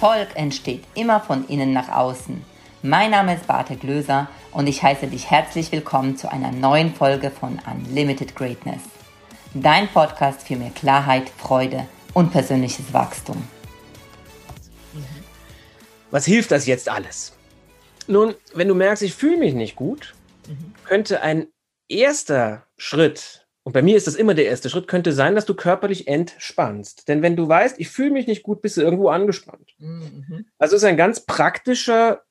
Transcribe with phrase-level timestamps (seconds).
[0.00, 2.44] Erfolg entsteht immer von innen nach außen.
[2.82, 7.32] Mein Name ist Barte Glöser und ich heiße dich herzlich willkommen zu einer neuen Folge
[7.32, 8.80] von Unlimited Greatness.
[9.54, 13.42] Dein Podcast für mehr Klarheit, Freude und persönliches Wachstum.
[16.12, 17.36] Was hilft das jetzt alles?
[18.06, 20.14] Nun, wenn du merkst, ich fühle mich nicht gut,
[20.84, 21.48] könnte ein
[21.88, 23.37] erster Schritt
[23.68, 27.06] und bei mir ist das immer der erste Schritt, könnte sein, dass du körperlich entspannst.
[27.06, 29.74] Denn wenn du weißt, ich fühle mich nicht gut, bist du irgendwo angespannt.
[29.76, 30.46] Mhm.
[30.56, 32.22] Also ist ein ganz praktischer,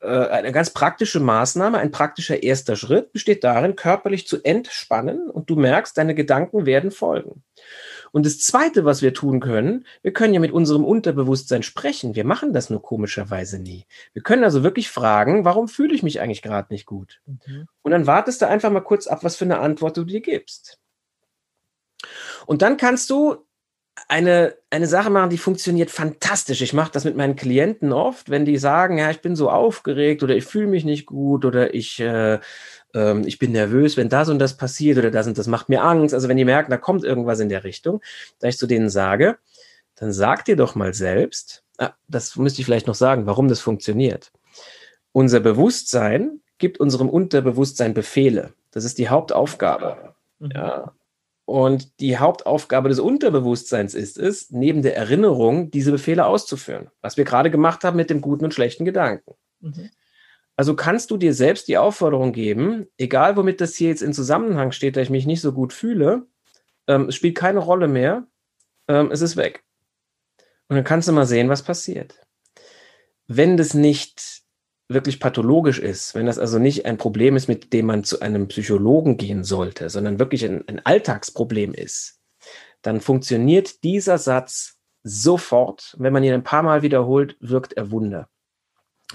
[0.00, 5.50] äh, eine ganz praktische Maßnahme, ein praktischer erster Schritt besteht darin, körperlich zu entspannen und
[5.50, 7.44] du merkst, deine Gedanken werden folgen.
[8.12, 12.14] Und das Zweite, was wir tun können, wir können ja mit unserem Unterbewusstsein sprechen.
[12.14, 13.86] Wir machen das nur komischerweise nie.
[14.12, 17.20] Wir können also wirklich fragen, warum fühle ich mich eigentlich gerade nicht gut?
[17.26, 17.66] Mhm.
[17.82, 20.78] Und dann wartest du einfach mal kurz ab, was für eine Antwort du dir gibst.
[22.46, 23.44] Und dann kannst du
[24.08, 26.62] eine, eine Sache machen, die funktioniert fantastisch.
[26.62, 30.22] Ich mache das mit meinen Klienten oft, wenn die sagen, ja, ich bin so aufgeregt
[30.22, 32.38] oder ich fühle mich nicht gut oder ich äh,
[32.94, 35.82] ähm, ich bin nervös, wenn das und das passiert oder das und das macht mir
[35.82, 36.14] Angst.
[36.14, 38.00] Also wenn die merken, da kommt irgendwas in der Richtung,
[38.40, 39.38] da ich zu denen sage,
[39.96, 43.60] dann sag dir doch mal selbst, ah, das müsste ich vielleicht noch sagen, warum das
[43.60, 44.32] funktioniert.
[45.12, 48.52] Unser Bewusstsein gibt unserem Unterbewusstsein Befehle.
[48.70, 50.14] Das ist die Hauptaufgabe.
[50.38, 50.50] Mhm.
[50.54, 50.92] Ja.
[51.50, 57.24] Und die Hauptaufgabe des Unterbewusstseins ist es, neben der Erinnerung diese Befehle auszuführen, was wir
[57.24, 59.34] gerade gemacht haben mit dem guten und schlechten Gedanken.
[59.58, 59.90] Mhm.
[60.54, 64.70] Also kannst du dir selbst die Aufforderung geben, egal womit das hier jetzt in Zusammenhang
[64.70, 66.28] steht, da ich mich nicht so gut fühle,
[66.86, 68.28] ähm, es spielt keine Rolle mehr,
[68.86, 69.64] ähm, es ist weg.
[70.68, 72.14] Und dann kannst du mal sehen, was passiert.
[73.26, 74.42] Wenn das nicht
[74.90, 78.48] wirklich pathologisch ist, wenn das also nicht ein Problem ist, mit dem man zu einem
[78.48, 82.20] Psychologen gehen sollte, sondern wirklich ein, ein Alltagsproblem ist,
[82.82, 85.94] dann funktioniert dieser Satz sofort.
[85.98, 88.28] Wenn man ihn ein paar Mal wiederholt, wirkt er Wunder.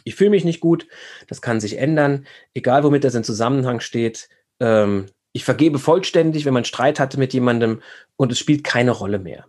[0.04, 0.88] Ich fühle mich nicht gut,
[1.28, 4.30] das kann sich ändern, egal womit das in Zusammenhang steht.
[4.60, 7.82] Ähm, ich vergebe vollständig, wenn man Streit hatte mit jemandem
[8.16, 9.46] und es spielt keine Rolle mehr.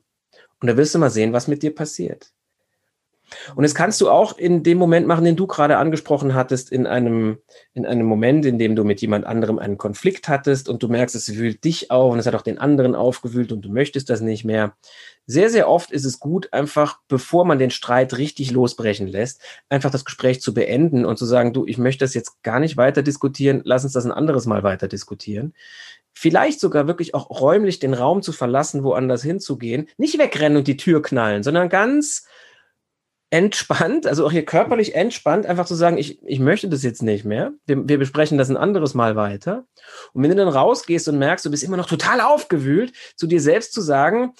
[0.60, 2.32] Und da wirst du mal sehen, was mit dir passiert.
[3.54, 6.86] Und das kannst du auch in dem Moment machen, den du gerade angesprochen hattest, in
[6.86, 7.38] einem,
[7.74, 11.16] in einem Moment, in dem du mit jemand anderem einen Konflikt hattest und du merkst,
[11.16, 14.20] es wühlt dich auf und es hat auch den anderen aufgewühlt und du möchtest das
[14.20, 14.76] nicht mehr.
[15.26, 19.90] Sehr, sehr oft ist es gut, einfach, bevor man den Streit richtig losbrechen lässt, einfach
[19.90, 23.02] das Gespräch zu beenden und zu sagen, du, ich möchte das jetzt gar nicht weiter
[23.02, 25.52] diskutieren, lass uns das ein anderes Mal weiter diskutieren.
[26.12, 29.88] Vielleicht sogar wirklich auch räumlich den Raum zu verlassen, woanders hinzugehen.
[29.98, 32.24] Nicht wegrennen und die Tür knallen, sondern ganz
[33.30, 37.24] entspannt, also auch hier körperlich entspannt, einfach zu sagen, ich, ich möchte das jetzt nicht
[37.24, 37.52] mehr.
[37.66, 39.66] Wir, wir besprechen das ein anderes Mal weiter.
[40.12, 43.40] Und wenn du dann rausgehst und merkst, du bist immer noch total aufgewühlt, zu dir
[43.40, 44.34] selbst zu sagen,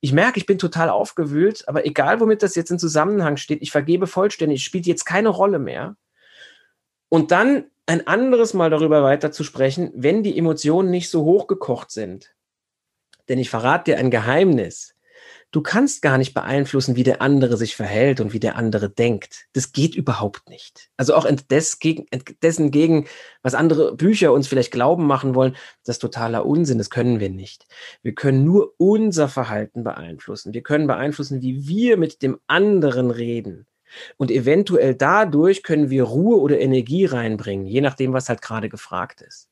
[0.00, 3.70] ich merke, ich bin total aufgewühlt, aber egal, womit das jetzt in Zusammenhang steht, ich
[3.70, 5.96] vergebe vollständig, spielt jetzt keine Rolle mehr.
[7.10, 11.90] Und dann ein anderes Mal darüber weiter zu sprechen, wenn die Emotionen nicht so hochgekocht
[11.90, 12.34] sind.
[13.28, 14.94] Denn ich verrate dir ein Geheimnis.
[15.52, 19.46] Du kannst gar nicht beeinflussen, wie der andere sich verhält und wie der andere denkt.
[19.52, 20.90] Das geht überhaupt nicht.
[20.96, 23.06] Also auch dessen gegen,
[23.42, 26.78] was andere Bücher uns vielleicht glauben machen wollen, das ist totaler Unsinn.
[26.78, 27.66] Das können wir nicht.
[28.02, 30.54] Wir können nur unser Verhalten beeinflussen.
[30.54, 33.66] Wir können beeinflussen, wie wir mit dem anderen reden.
[34.16, 39.20] Und eventuell dadurch können wir Ruhe oder Energie reinbringen, je nachdem, was halt gerade gefragt
[39.20, 39.49] ist.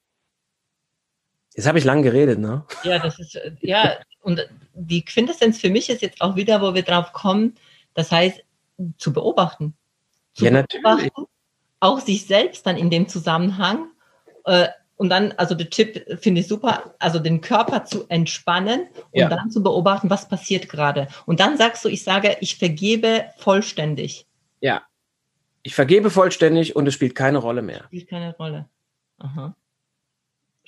[1.59, 2.65] Jetzt habe ich lang geredet, ne?
[2.85, 6.85] Ja, das ist, ja, und die Quintessenz für mich ist jetzt auch wieder, wo wir
[6.85, 7.57] drauf kommen,
[7.95, 8.45] das heißt,
[8.97, 9.75] zu beobachten.
[10.35, 11.11] Zu ja, natürlich.
[11.81, 13.89] auch sich selbst dann in dem Zusammenhang.
[14.45, 19.21] Äh, und dann, also der Tipp finde ich super, also den Körper zu entspannen und
[19.21, 19.29] ja.
[19.29, 21.09] dann zu beobachten, was passiert gerade.
[21.27, 24.29] Und dann sagst du, ich sage, ich vergebe vollständig.
[24.61, 24.83] Ja.
[25.65, 27.83] Ich vergebe vollständig und es spielt keine Rolle mehr.
[27.87, 28.69] Spielt keine Rolle.
[29.19, 29.57] Aha.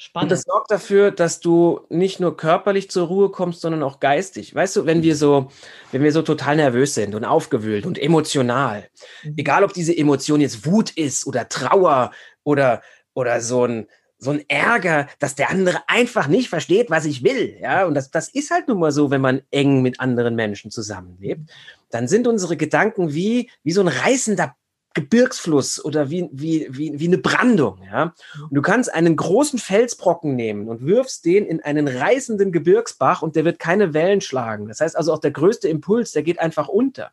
[0.02, 0.32] Spannend.
[0.32, 4.55] Und das sorgt dafür, dass du nicht nur körperlich zur Ruhe kommst, sondern auch geistig.
[4.55, 5.50] Weißt du, wenn wir so,
[5.93, 8.88] wenn wir so total nervös sind und aufgewühlt und emotional,
[9.23, 9.35] mhm.
[9.37, 12.12] egal ob diese Emotion jetzt Wut ist oder Trauer
[12.44, 12.81] oder,
[13.12, 17.58] oder so ein, so ein Ärger, dass der andere einfach nicht versteht, was ich will.
[17.61, 20.70] Ja, und das, das ist halt nun mal so, wenn man eng mit anderen Menschen
[20.70, 21.50] zusammenlebt.
[21.91, 24.56] Dann sind unsere Gedanken wie, wie so ein reißender
[24.95, 27.81] Gebirgsfluss oder wie, wie, wie, wie eine Brandung.
[27.85, 28.15] Ja?
[28.43, 33.37] Und du kannst einen großen Felsbrocken nehmen und wirfst den in einen reißenden Gebirgsbach und
[33.37, 34.69] der wird keine Wellen schlagen.
[34.69, 37.13] Das heißt also auch der größte Impuls, der geht einfach unter.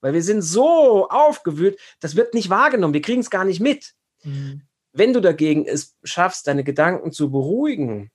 [0.00, 3.94] Weil wir sind so aufgewühlt, das wird nicht wahrgenommen, wir kriegen es gar nicht mit.
[4.22, 4.62] Mhm.
[4.92, 8.10] Wenn du dagegen es schaffst, deine Gedanken zu beruhigen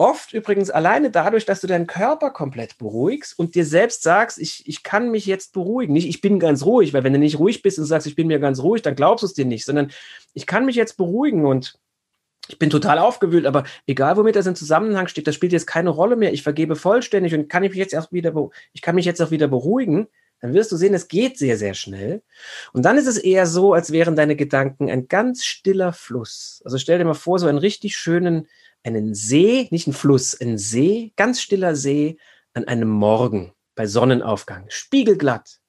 [0.00, 4.66] Oft übrigens alleine dadurch, dass du deinen Körper komplett beruhigst und dir selbst sagst, ich,
[4.66, 5.92] ich kann mich jetzt beruhigen.
[5.92, 8.26] Nicht, ich bin ganz ruhig, weil wenn du nicht ruhig bist und sagst, ich bin
[8.26, 9.90] mir ganz ruhig, dann glaubst du es dir nicht, sondern
[10.32, 11.78] ich kann mich jetzt beruhigen und
[12.48, 15.90] ich bin total aufgewühlt, aber egal womit das in Zusammenhang steht, das spielt jetzt keine
[15.90, 16.32] Rolle mehr.
[16.32, 18.32] Ich vergebe vollständig und kann ich mich jetzt auch wieder,
[18.72, 20.08] ich kann mich jetzt auch wieder beruhigen.
[20.40, 22.22] Dann wirst du sehen, es geht sehr, sehr schnell.
[22.72, 26.62] Und dann ist es eher so, als wären deine Gedanken ein ganz stiller Fluss.
[26.64, 28.48] Also stell dir mal vor, so einen richtig schönen,
[28.82, 32.18] einen See, nicht ein Fluss, ein See, ganz stiller See
[32.54, 35.60] an einem Morgen bei Sonnenaufgang, spiegelglatt.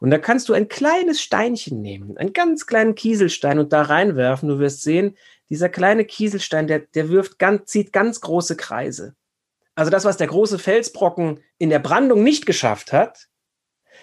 [0.00, 4.48] Und da kannst du ein kleines Steinchen nehmen, einen ganz kleinen Kieselstein und da reinwerfen.
[4.48, 5.16] Du wirst sehen,
[5.50, 9.14] dieser kleine Kieselstein, der, der wirft ganz, zieht ganz große Kreise.
[9.74, 13.28] Also das, was der große Felsbrocken in der Brandung nicht geschafft hat,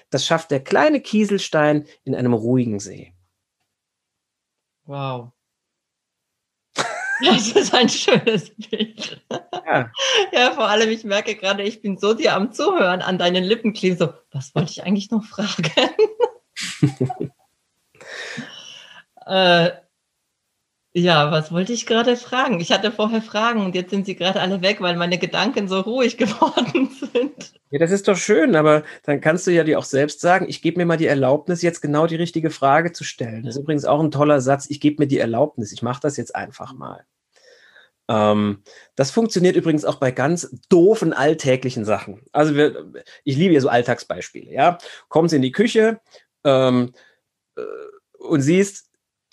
[0.10, 3.14] das schafft der kleine Kieselstein in einem ruhigen See.
[4.86, 5.32] Wow.
[7.24, 9.22] Das ist ein schönes Bild.
[9.66, 9.92] Ja.
[10.32, 13.74] ja, vor allem, ich merke gerade, ich bin so dir am Zuhören, an deinen Lippen
[13.74, 15.72] kleben, so, was wollte ich eigentlich noch fragen?
[19.26, 19.72] äh,
[20.98, 22.60] ja, was wollte ich gerade fragen?
[22.60, 25.80] Ich hatte vorher Fragen und jetzt sind sie gerade alle weg, weil meine Gedanken so
[25.82, 27.54] ruhig geworden sind.
[27.70, 30.62] Ja, das ist doch schön, aber dann kannst du ja dir auch selbst sagen, ich
[30.64, 33.44] gebe mir mal die Erlaubnis, jetzt genau die richtige Frage zu stellen.
[33.44, 36.18] Das ist übrigens auch ein toller Satz, ich gebe mir die Erlaubnis, ich mache das
[36.18, 37.06] jetzt einfach mal.
[38.08, 38.64] Ähm,
[38.96, 42.24] das funktioniert übrigens auch bei ganz doofen alltäglichen Sachen.
[42.32, 42.92] Also wir,
[43.24, 44.52] ich liebe ja so Alltagsbeispiele.
[44.52, 44.80] Ja,
[45.10, 46.00] kommst in die Küche
[46.44, 46.94] ähm,
[47.56, 47.62] äh,
[48.18, 48.87] und siehst,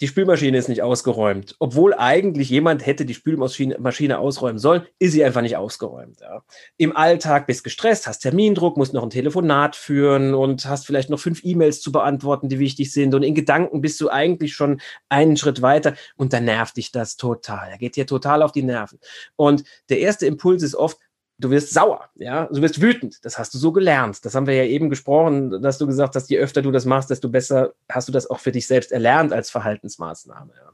[0.04, 1.56] die Spülmaschine ist nicht ausgeräumt.
[1.60, 6.20] Obwohl eigentlich jemand hätte die Spülmaschine ausräumen sollen, ist sie einfach nicht ausgeräumt.
[6.20, 6.42] Ja.
[6.76, 11.18] Im Alltag bist gestresst, hast Termindruck, musst noch ein Telefonat führen und hast vielleicht noch
[11.18, 13.14] fünf E-Mails zu beantworten, die wichtig sind.
[13.14, 17.16] Und in Gedanken bist du eigentlich schon einen Schritt weiter und dann nervt dich das
[17.16, 17.70] total.
[17.70, 18.98] Er geht dir total auf die Nerven.
[19.36, 20.98] Und der erste Impuls ist oft,
[21.38, 23.24] du wirst sauer, ja, du wirst wütend.
[23.24, 24.24] Das hast du so gelernt.
[24.24, 27.10] Das haben wir ja eben gesprochen, dass du gesagt hast, je öfter du das machst,
[27.10, 30.52] desto besser hast du das auch für dich selbst erlernt als Verhaltensmaßnahme.
[30.54, 30.72] Ja.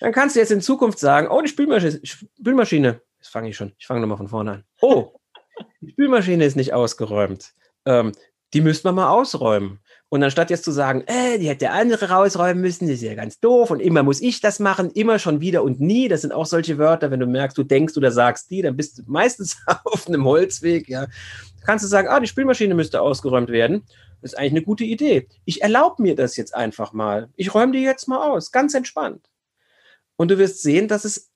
[0.00, 3.72] Dann kannst du jetzt in Zukunft sagen, oh, die Spülmaschine, Spülmaschine, jetzt fange ich schon,
[3.78, 4.64] ich fange nochmal von vorne an.
[4.80, 5.14] Oh,
[5.80, 7.54] die Spülmaschine ist nicht ausgeräumt.
[7.86, 8.12] Ähm,
[8.52, 9.80] die müsste man mal ausräumen.
[10.14, 13.16] Und anstatt jetzt zu sagen, äh, die hätte der andere rausräumen müssen, das ist ja
[13.16, 16.30] ganz doof und immer muss ich das machen, immer schon wieder und nie, das sind
[16.30, 19.56] auch solche Wörter, wenn du merkst, du denkst oder sagst die, dann bist du meistens
[19.84, 21.08] auf einem Holzweg, ja.
[21.66, 23.82] Kannst du sagen, ah, die Spülmaschine müsste ausgeräumt werden.
[24.22, 25.26] Das ist eigentlich eine gute Idee.
[25.46, 27.28] Ich erlaube mir das jetzt einfach mal.
[27.34, 29.28] Ich räume die jetzt mal aus, ganz entspannt.
[30.14, 31.32] Und du wirst sehen, dass es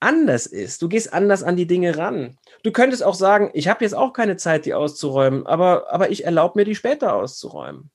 [0.00, 0.80] anders ist.
[0.80, 2.38] Du gehst anders an die Dinge ran.
[2.62, 6.24] Du könntest auch sagen, ich habe jetzt auch keine Zeit, die auszuräumen, aber, aber ich
[6.24, 7.90] erlaube mir, die später auszuräumen.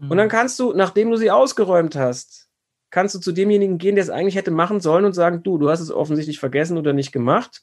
[0.00, 0.30] Und dann mhm.
[0.30, 2.48] kannst du, nachdem du sie ausgeräumt hast,
[2.90, 5.68] kannst du zu demjenigen gehen, der es eigentlich hätte machen sollen und sagen, du, du
[5.68, 7.62] hast es offensichtlich vergessen oder nicht gemacht.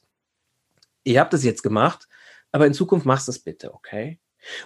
[1.04, 2.08] Ihr habt es jetzt gemacht,
[2.52, 4.18] aber in Zukunft machst du es bitte, okay?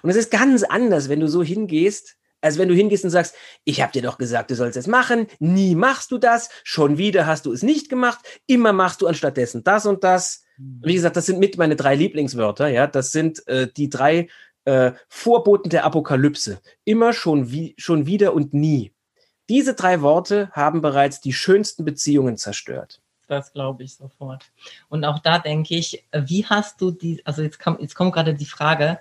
[0.02, 3.34] Und es ist ganz anders, wenn du so hingehst, als wenn du hingehst und sagst,
[3.64, 7.26] ich habe dir doch gesagt, du sollst es machen, nie machst du das, schon wieder
[7.26, 10.42] hast du es nicht gemacht, immer machst du anstattdessen das und das.
[10.56, 10.80] Mhm.
[10.84, 14.28] Wie gesagt, das sind mit meine drei Lieblingswörter, ja, das sind äh, die drei
[14.64, 16.60] äh, Vorboten der Apokalypse.
[16.84, 18.92] Immer schon, wie, schon wieder und nie.
[19.48, 23.00] Diese drei Worte haben bereits die schönsten Beziehungen zerstört.
[23.26, 24.50] Das glaube ich sofort.
[24.88, 28.34] Und auch da denke ich, wie hast du die, also jetzt, kam, jetzt kommt gerade
[28.34, 28.98] die Frage,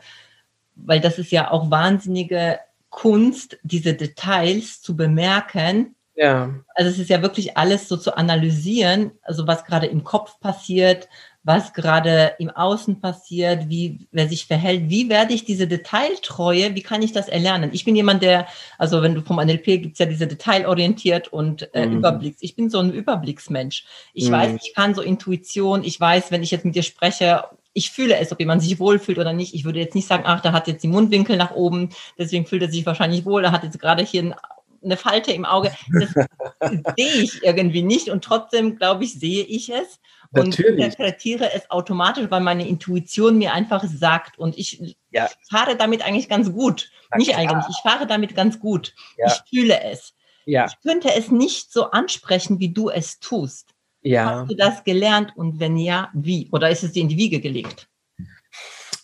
[0.76, 5.96] weil das ist ja auch wahnsinnige Kunst, diese Details zu bemerken.
[6.16, 6.54] Ja.
[6.76, 11.08] Also es ist ja wirklich alles so zu analysieren, also was gerade im Kopf passiert,
[11.44, 16.84] was gerade im Außen passiert, wie wer sich verhält, wie werde ich diese Detailtreue, wie
[16.84, 17.70] kann ich das erlernen?
[17.74, 21.86] Ich bin jemand, der, also wenn du vom NLP gibt's ja diese detailorientiert und äh,
[21.86, 21.98] mhm.
[21.98, 22.40] Überblicks.
[22.42, 23.86] Ich bin so ein Überblicksmensch.
[24.14, 24.34] Ich mhm.
[24.34, 28.18] weiß, ich kann so Intuition, ich weiß, wenn ich jetzt mit dir spreche, ich fühle
[28.18, 29.54] es, ob jemand sich wohlfühlt oder nicht.
[29.54, 32.64] Ich würde jetzt nicht sagen, ach, da hat jetzt die Mundwinkel nach oben, deswegen fühlt
[32.64, 34.36] er sich wahrscheinlich wohl, da hat jetzt gerade hier ein
[34.84, 35.72] eine Falte im Auge.
[35.92, 36.14] Das
[36.98, 40.00] sehe ich irgendwie nicht und trotzdem, glaube ich, sehe ich es.
[40.32, 40.72] Natürlich.
[40.72, 44.38] Und interpretiere es automatisch, weil meine Intuition mir einfach sagt.
[44.38, 45.28] Und ich ja.
[45.50, 46.92] fahre damit eigentlich ganz gut.
[47.16, 48.94] Nicht eigentlich, ich fahre damit ganz gut.
[49.18, 49.28] Ja.
[49.28, 50.14] Ich fühle es.
[50.46, 50.66] Ja.
[50.68, 53.74] Ich könnte es nicht so ansprechen, wie du es tust.
[54.02, 54.42] Ja.
[54.42, 56.50] Hast du das gelernt und wenn ja, wie?
[56.52, 57.90] Oder ist es dir in die Wiege gelegt?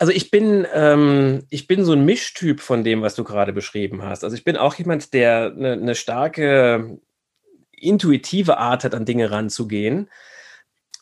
[0.05, 4.03] Also ich bin, ähm, ich bin so ein Mischtyp von dem, was du gerade beschrieben
[4.03, 4.23] hast.
[4.23, 6.99] Also ich bin auch jemand, der eine, eine starke
[7.71, 10.11] intuitive Art hat, an Dinge ranzugehen.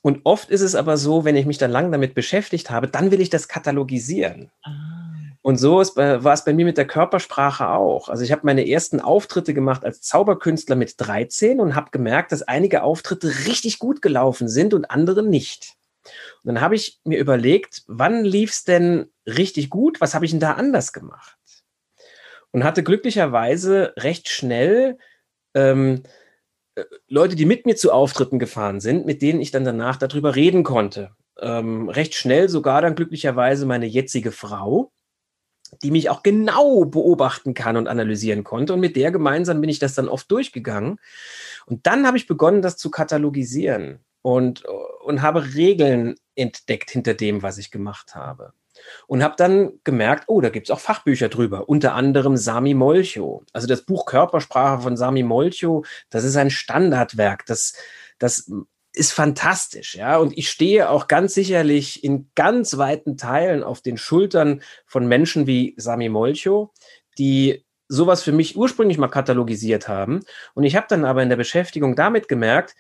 [0.04, 3.12] Und oft ist es aber so, wenn ich mich dann lang damit beschäftigt habe, dann
[3.12, 4.52] will ich das katalogisieren.
[4.64, 4.72] Ah.
[5.42, 8.08] Und so ist, war es bei mir mit der Körpersprache auch.
[8.08, 12.42] Also ich habe meine ersten Auftritte gemacht als Zauberkünstler mit 13 und habe gemerkt, dass
[12.42, 15.76] einige Auftritte richtig gut gelaufen sind und andere nicht.
[16.44, 20.02] Und dann habe ich mir überlegt, wann lief es denn richtig gut?
[20.02, 21.38] Was habe ich denn da anders gemacht?
[22.52, 24.98] Und hatte glücklicherweise recht schnell
[25.56, 26.04] ähm,
[26.76, 30.36] äh, Leute, die mit mir zu Auftritten gefahren sind, mit denen ich dann danach darüber
[30.36, 31.16] reden konnte.
[31.40, 34.92] Ähm, recht schnell sogar dann glücklicherweise meine jetzige Frau,
[35.82, 38.74] die mich auch genau beobachten kann und analysieren konnte.
[38.74, 41.00] Und mit der gemeinsam bin ich das dann oft durchgegangen.
[41.66, 47.44] Und dann habe ich begonnen, das zu katalogisieren und, und habe Regeln entdeckt hinter dem,
[47.44, 48.54] was ich gemacht habe.
[49.06, 53.44] Und habe dann gemerkt, oh, da gibt es auch Fachbücher drüber, unter anderem Sami Molcho.
[53.54, 57.76] Also das Buch Körpersprache von Sami Molcho, das ist ein Standardwerk, das,
[58.18, 58.52] das
[58.94, 60.18] ist fantastisch, ja.
[60.18, 65.46] Und ich stehe auch ganz sicherlich in ganz weiten Teilen auf den Schultern von Menschen
[65.46, 66.74] wie Sami Molcho,
[67.18, 70.22] die sowas für mich ursprünglich mal katalogisiert haben.
[70.56, 72.76] Und ich habe dann aber in der Beschäftigung damit gemerkt,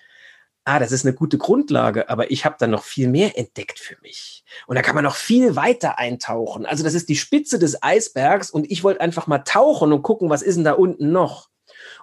[0.65, 3.97] ah, das ist eine gute Grundlage, aber ich habe dann noch viel mehr entdeckt für
[4.01, 4.45] mich.
[4.67, 6.65] Und da kann man noch viel weiter eintauchen.
[6.65, 10.29] Also das ist die Spitze des Eisbergs und ich wollte einfach mal tauchen und gucken,
[10.29, 11.49] was ist denn da unten noch.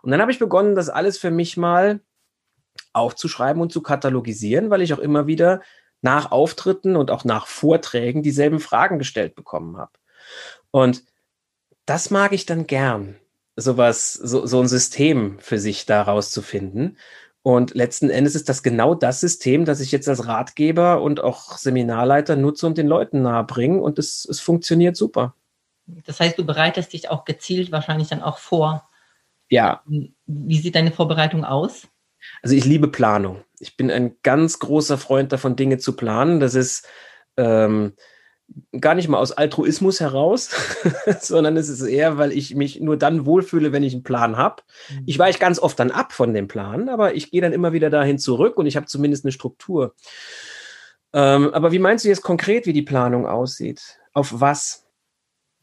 [0.03, 2.01] Und dann habe ich begonnen, das alles für mich mal
[2.93, 5.63] aufzuschreiben und zu katalogisieren, weil ich auch immer wieder
[6.03, 9.93] nach Auftritten und auch nach Vorträgen dieselben Fragen gestellt bekommen habe.
[10.71, 11.05] Und
[11.87, 13.17] das mag ich dann gern,
[13.57, 16.97] sowas, so, so ein System für sich daraus zu finden.
[17.43, 21.57] Und letzten Endes ist das genau das System, das ich jetzt als Ratgeber und auch
[21.57, 23.81] Seminarleiter nutze und den Leuten nahebringe.
[23.81, 25.35] Und es, es funktioniert super.
[25.87, 28.89] Das heißt, du bereitest dich auch gezielt wahrscheinlich dann auch vor.
[29.49, 29.83] Ja.
[30.27, 31.89] Wie sieht deine Vorbereitung aus?
[32.43, 33.43] Also ich liebe Planung.
[33.59, 36.41] Ich bin ein ganz großer Freund davon, Dinge zu planen.
[36.41, 36.87] Das ist
[37.37, 37.95] ähm,
[38.79, 40.51] gar nicht mal aus Altruismus heraus,
[41.21, 44.63] sondern es ist eher, weil ich mich nur dann wohlfühle, wenn ich einen Plan habe.
[44.91, 45.03] Mhm.
[45.07, 47.91] Ich weiche ganz oft dann ab von dem Plan, aber ich gehe dann immer wieder
[47.91, 49.95] dahin zurück und ich habe zumindest eine Struktur.
[51.13, 53.99] Ähm, aber wie meinst du jetzt konkret, wie die Planung aussieht?
[54.13, 54.87] Auf was?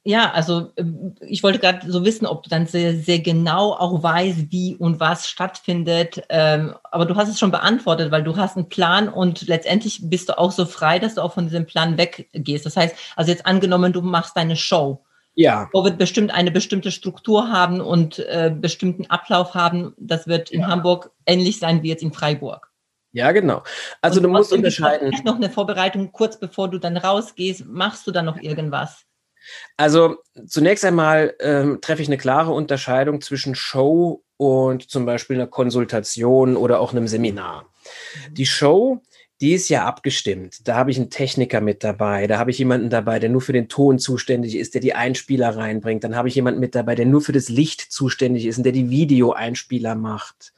[0.08, 4.02] Ja, also ähm, ich wollte gerade so wissen, ob du dann sehr, sehr genau auch
[4.02, 6.24] weißt, wie und was stattfindet.
[6.30, 10.30] Ähm, aber du hast es schon beantwortet, weil du hast einen Plan und letztendlich bist
[10.30, 12.66] du auch so frei, dass du auch von diesem Plan weggehst.
[12.66, 15.04] Das heißt, also jetzt angenommen, du machst deine Show.
[15.36, 15.68] Ja.
[15.74, 19.94] Wo wird bestimmt eine bestimmte Struktur haben und äh, bestimmten Ablauf haben.
[19.98, 20.68] Das wird in ja.
[20.68, 22.72] Hamburg ähnlich sein wie jetzt in Freiburg.
[23.12, 23.62] Ja, genau.
[24.02, 25.14] Also du musst unterscheiden.
[25.26, 27.66] Noch eine Vorbereitung kurz bevor du dann rausgehst.
[27.66, 29.07] Machst du dann noch irgendwas?
[29.76, 35.48] Also zunächst einmal ähm, treffe ich eine klare Unterscheidung zwischen Show und zum Beispiel einer
[35.48, 37.64] Konsultation oder auch einem Seminar.
[38.30, 38.34] Mhm.
[38.34, 39.02] Die Show,
[39.42, 40.68] die ist ja abgestimmt.
[40.68, 43.54] Da habe ich einen Techniker mit dabei, da habe ich jemanden dabei, der nur für
[43.54, 46.04] den Ton zuständig ist, der die Einspieler reinbringt.
[46.04, 48.74] Dann habe ich jemanden mit dabei, der nur für das Licht zuständig ist und der
[48.74, 50.54] die Videoeinspieler macht.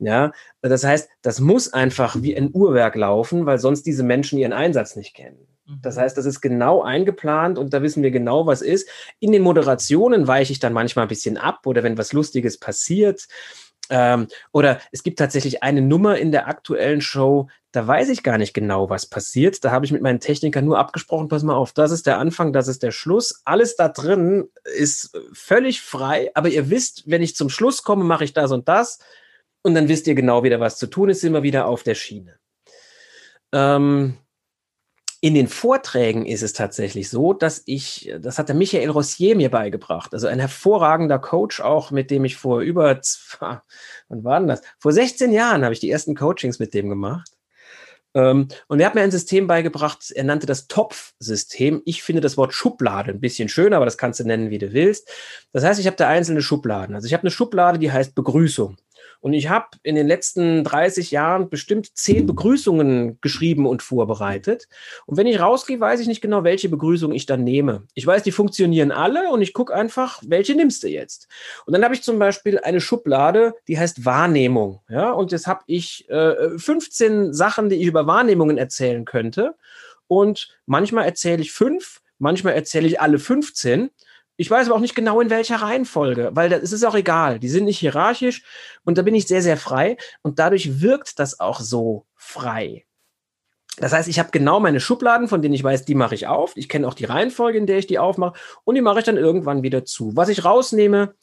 [0.00, 4.52] Ja, das heißt, das muss einfach wie ein Uhrwerk laufen, weil sonst diese Menschen ihren
[4.52, 5.46] Einsatz nicht kennen.
[5.66, 6.00] Das mhm.
[6.00, 8.88] heißt, das ist genau eingeplant und da wissen wir genau, was ist.
[9.18, 13.26] In den Moderationen weiche ich dann manchmal ein bisschen ab oder wenn was Lustiges passiert.
[13.90, 18.38] Ähm, oder es gibt tatsächlich eine Nummer in der aktuellen Show, da weiß ich gar
[18.38, 19.64] nicht genau, was passiert.
[19.64, 22.52] Da habe ich mit meinen Technikern nur abgesprochen, pass mal auf, das ist der Anfang,
[22.52, 23.42] das ist der Schluss.
[23.44, 28.24] Alles da drin ist völlig frei, aber ihr wisst, wenn ich zum Schluss komme, mache
[28.24, 29.00] ich das und das.
[29.62, 32.38] Und dann wisst ihr genau wieder, was zu tun ist, wir wieder auf der Schiene.
[33.52, 34.18] Ähm,
[35.24, 39.50] in den Vorträgen ist es tatsächlich so, dass ich, das hat der Michael Rossier mir
[39.50, 43.00] beigebracht, also ein hervorragender Coach auch, mit dem ich vor über,
[43.40, 44.60] wann war denn das?
[44.78, 47.30] Vor 16 Jahren habe ich die ersten Coachings mit dem gemacht.
[48.12, 51.80] Ähm, und er hat mir ein System beigebracht, er nannte das Topf-System.
[51.86, 54.74] Ich finde das Wort Schublade ein bisschen schöner, aber das kannst du nennen, wie du
[54.74, 55.10] willst.
[55.52, 56.94] Das heißt, ich habe da einzelne Schubladen.
[56.94, 58.76] Also ich habe eine Schublade, die heißt Begrüßung.
[59.20, 64.68] Und ich habe in den letzten 30 Jahren bestimmt zehn Begrüßungen geschrieben und vorbereitet.
[65.06, 67.84] Und wenn ich rausgehe, weiß ich nicht genau, welche Begrüßung ich dann nehme.
[67.94, 71.28] Ich weiß, die funktionieren alle und ich gucke einfach, welche nimmst du jetzt.
[71.66, 74.80] Und dann habe ich zum Beispiel eine Schublade, die heißt Wahrnehmung.
[74.88, 79.54] Ja, und jetzt habe ich äh, 15 Sachen, die ich über Wahrnehmungen erzählen könnte.
[80.06, 83.90] Und manchmal erzähle ich fünf, manchmal erzähle ich alle 15.
[84.36, 87.38] Ich weiß aber auch nicht genau in welcher Reihenfolge, weil das ist auch egal.
[87.38, 88.42] Die sind nicht hierarchisch
[88.84, 92.84] und da bin ich sehr, sehr frei und dadurch wirkt das auch so frei.
[93.76, 96.56] Das heißt, ich habe genau meine Schubladen, von denen ich weiß, die mache ich auf.
[96.56, 99.16] Ich kenne auch die Reihenfolge, in der ich die aufmache und die mache ich dann
[99.16, 100.16] irgendwann wieder zu.
[100.16, 101.14] Was ich rausnehme,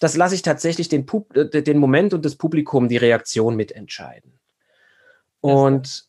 [0.00, 4.38] das lasse ich tatsächlich den, Pub äh, den Moment und das Publikum die Reaktion mitentscheiden.
[5.40, 6.04] Und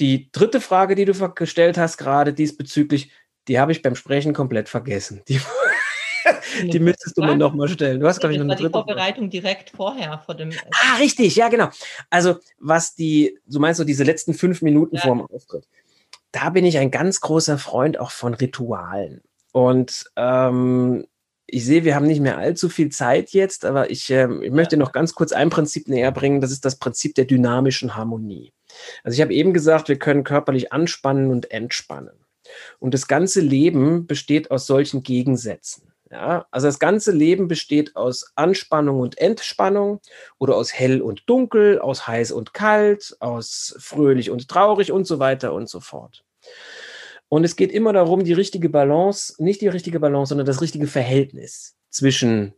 [0.00, 3.12] die dritte Frage, die du gestellt hast, gerade diesbezüglich,
[3.48, 5.22] die habe ich beim Sprechen komplett vergessen.
[5.28, 5.40] Die
[6.62, 8.00] die müsstest du mir nochmal stellen.
[8.00, 8.68] Du hast, glaube ich, noch eine dritte.
[8.68, 10.50] Die Vorbereitung direkt vorher vor dem.
[10.70, 11.68] Ah, richtig, ja, genau.
[12.10, 15.02] Also, was die, du meinst so diese letzten fünf Minuten ja.
[15.02, 15.66] vor dem Auftritt.
[16.32, 19.22] Da bin ich ein ganz großer Freund auch von Ritualen.
[19.52, 21.06] Und ähm,
[21.46, 24.76] ich sehe, wir haben nicht mehr allzu viel Zeit jetzt, aber ich, äh, ich möchte
[24.76, 26.40] noch ganz kurz ein Prinzip näher bringen.
[26.40, 28.52] Das ist das Prinzip der dynamischen Harmonie.
[29.02, 32.26] Also ich habe eben gesagt, wir können körperlich anspannen und entspannen.
[32.78, 35.92] Und das ganze Leben besteht aus solchen Gegensätzen.
[36.10, 40.00] Ja, also das ganze Leben besteht aus Anspannung und Entspannung
[40.38, 45.18] oder aus hell und dunkel, aus heiß und kalt, aus fröhlich und traurig und so
[45.18, 46.24] weiter und so fort.
[47.28, 50.86] Und es geht immer darum, die richtige Balance, nicht die richtige Balance, sondern das richtige
[50.86, 52.54] Verhältnis zwischen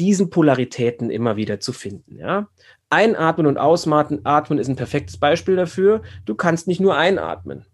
[0.00, 2.16] diesen Polaritäten immer wieder zu finden.
[2.16, 2.48] Ja?
[2.90, 6.02] Einatmen und ausatmen atmen ist ein perfektes Beispiel dafür.
[6.24, 7.66] Du kannst nicht nur einatmen.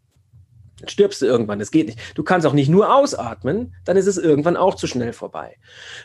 [0.81, 1.99] Dann stirbst du irgendwann, das geht nicht.
[2.15, 5.57] Du kannst auch nicht nur ausatmen, dann ist es irgendwann auch zu schnell vorbei.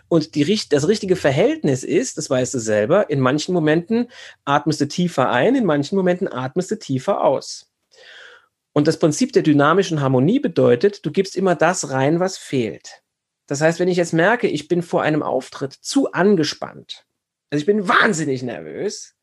[0.08, 4.08] Und die, das richtige Verhältnis ist, das weißt du selber, in manchen Momenten
[4.46, 7.70] atmest du tiefer ein, in manchen Momenten atmest du tiefer aus.
[8.74, 13.04] Und das Prinzip der dynamischen Harmonie bedeutet, du gibst immer das rein, was fehlt.
[13.46, 17.06] Das heißt, wenn ich jetzt merke, ich bin vor einem Auftritt zu angespannt,
[17.52, 19.16] also ich bin wahnsinnig nervös,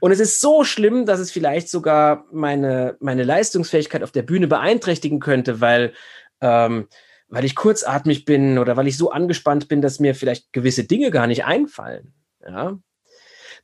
[0.00, 4.46] und es ist so schlimm, dass es vielleicht sogar meine, meine Leistungsfähigkeit auf der Bühne
[4.46, 5.92] beeinträchtigen könnte, weil,
[6.40, 6.88] ähm,
[7.28, 11.10] weil ich kurzatmig bin oder weil ich so angespannt bin, dass mir vielleicht gewisse Dinge
[11.10, 12.12] gar nicht einfallen.
[12.46, 12.78] Ja,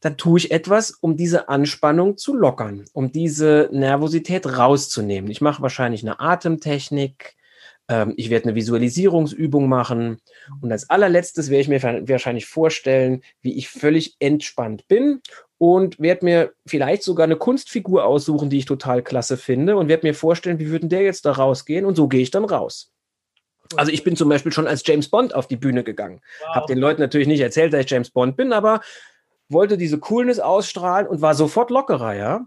[0.02, 5.30] dann tue ich etwas, um diese Anspannung zu lockern, um diese Nervosität rauszunehmen.
[5.30, 7.36] Ich mache wahrscheinlich eine Atemtechnik,
[7.88, 10.18] ähm, ich werde eine Visualisierungsübung machen
[10.60, 15.20] und als allerletztes werde ich mir wahrscheinlich vorstellen, wie ich völlig entspannt bin
[15.58, 20.06] und werde mir vielleicht sogar eine Kunstfigur aussuchen, die ich total klasse finde und werde
[20.06, 22.90] mir vorstellen, wie würden der jetzt da rausgehen und so gehe ich dann raus.
[23.76, 26.20] Also ich bin zum Beispiel schon als James Bond auf die Bühne gegangen.
[26.40, 26.54] Wow.
[26.56, 28.80] Habe den Leuten natürlich nicht erzählt, dass ich James Bond bin, aber
[29.48, 32.46] wollte diese Coolness ausstrahlen und war sofort lockerer, ja.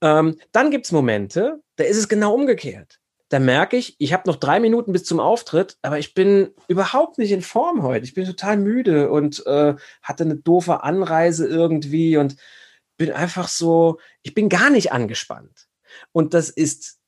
[0.00, 3.00] Ähm, dann gibt es Momente, da ist es genau umgekehrt.
[3.34, 7.18] Da merke ich, ich habe noch drei Minuten bis zum Auftritt, aber ich bin überhaupt
[7.18, 8.04] nicht in Form heute.
[8.04, 12.36] Ich bin total müde und äh, hatte eine doofe Anreise irgendwie und
[12.96, 15.66] bin einfach so, ich bin gar nicht angespannt.
[16.12, 17.00] Und das ist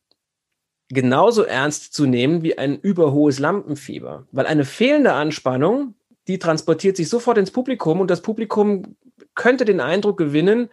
[0.89, 5.95] genauso ernst zu nehmen wie ein überhohes Lampenfieber, weil eine fehlende Anspannung
[6.27, 8.97] die transportiert sich sofort ins Publikum und das Publikum
[9.37, 10.71] könnte den Eindruck gewinnen,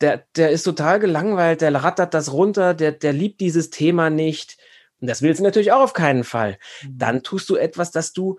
[0.00, 4.58] der, der ist total gelangweilt, der rattert das runter, der, der liebt dieses Thema nicht.
[5.00, 6.58] Und das willst du natürlich auch auf keinen Fall.
[6.82, 6.98] Mhm.
[6.98, 8.38] Dann tust du etwas, das du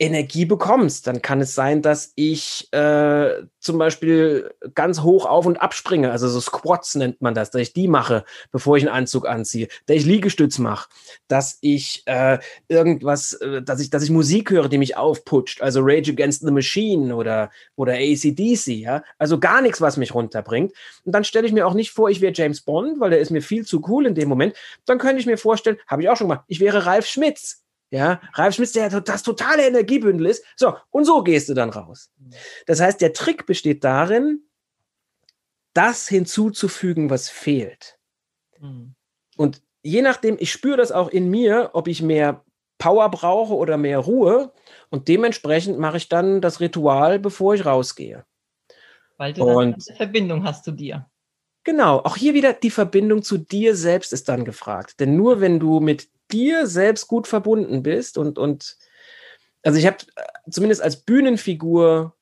[0.00, 1.06] Energie bekommst.
[1.06, 6.26] Dann kann es sein, dass ich äh, zum Beispiel ganz hoch auf und abspringe, also
[6.26, 9.98] so Squats nennt man das, dass ich die mache, bevor ich einen Anzug anziehe, dass
[9.98, 10.88] ich Liegestütz mache,
[11.28, 15.80] dass ich äh, irgendwas, äh, dass ich, dass ich Musik höre, die mich aufputscht, also
[15.82, 20.72] Rage Against the Machine oder oder ACDC, ja, also gar nichts, was mich runterbringt.
[21.04, 23.30] Und dann stelle ich mir auch nicht vor, ich wäre James Bond, weil der ist
[23.30, 24.56] mir viel zu cool in dem Moment.
[24.86, 28.20] Dann könnte ich mir vorstellen, habe ich auch schon mal, ich wäre Ralf Schmitz ja,
[28.34, 30.44] Ralf Schmitz, der das totale Energiebündel ist.
[30.56, 32.10] So, und so gehst du dann raus.
[32.66, 34.44] Das heißt, der Trick besteht darin,
[35.74, 37.98] das hinzuzufügen, was fehlt.
[38.58, 38.94] Mhm.
[39.36, 42.44] Und je nachdem, ich spüre das auch in mir, ob ich mehr
[42.78, 44.52] Power brauche oder mehr Ruhe.
[44.88, 48.24] Und dementsprechend mache ich dann das Ritual, bevor ich rausgehe.
[49.16, 51.09] Weil du und, eine Verbindung hast zu dir.
[51.70, 54.98] Genau, auch hier wieder die Verbindung zu dir selbst ist dann gefragt.
[54.98, 58.76] Denn nur wenn du mit dir selbst gut verbunden bist und, und
[59.62, 62.16] also ich habe äh, zumindest als Bühnenfigur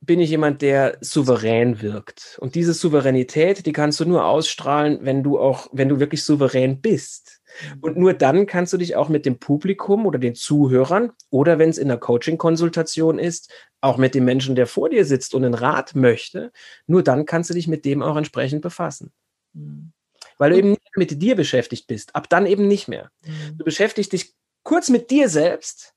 [0.00, 2.38] bin ich jemand, der souverän wirkt.
[2.40, 6.80] Und diese Souveränität, die kannst du nur ausstrahlen, wenn du auch, wenn du wirklich souverän
[6.80, 7.42] bist.
[7.80, 11.70] Und nur dann kannst du dich auch mit dem Publikum oder den Zuhörern oder wenn
[11.70, 15.54] es in der Coaching-Konsultation ist, auch mit dem Menschen, der vor dir sitzt und einen
[15.54, 16.52] Rat möchte,
[16.86, 19.12] nur dann kannst du dich mit dem auch entsprechend befassen.
[19.52, 19.92] Mhm
[20.38, 22.14] weil du eben nicht mit dir beschäftigt bist.
[22.14, 23.10] Ab dann eben nicht mehr.
[23.24, 23.58] Mhm.
[23.58, 25.94] Du beschäftigst dich kurz mit dir selbst.